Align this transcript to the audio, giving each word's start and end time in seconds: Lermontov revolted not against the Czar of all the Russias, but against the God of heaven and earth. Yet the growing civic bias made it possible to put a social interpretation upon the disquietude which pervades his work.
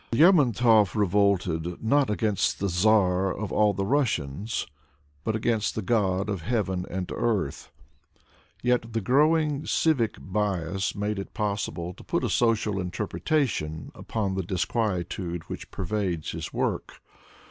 Lermontov 0.11 0.95
revolted 0.95 1.77
not 1.83 2.09
against 2.09 2.57
the 2.57 2.69
Czar 2.69 3.31
of 3.31 3.51
all 3.51 3.71
the 3.71 3.85
Russias, 3.85 4.65
but 5.23 5.35
against 5.35 5.75
the 5.75 5.83
God 5.83 6.27
of 6.27 6.41
heaven 6.41 6.87
and 6.89 7.11
earth. 7.11 7.69
Yet 8.63 8.93
the 8.93 9.01
growing 9.01 9.67
civic 9.67 10.15
bias 10.19 10.95
made 10.95 11.19
it 11.19 11.35
possible 11.35 11.93
to 11.93 12.03
put 12.03 12.23
a 12.23 12.31
social 12.31 12.79
interpretation 12.79 13.91
upon 13.93 14.33
the 14.33 14.41
disquietude 14.41 15.43
which 15.47 15.69
pervades 15.69 16.31
his 16.31 16.51
work. 16.51 16.93